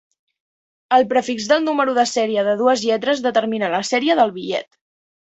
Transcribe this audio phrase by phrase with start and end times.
[0.97, 4.73] El prefix del número de serie de dues lletres determina la sèrie del bitllet.